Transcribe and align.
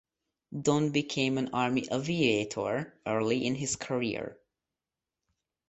Don 0.59 0.89
became 0.89 1.37
an 1.37 1.51
Army 1.53 1.87
Aviator 1.91 2.97
early 3.05 3.45
in 3.45 3.53
his 3.53 3.75
career. 3.75 4.39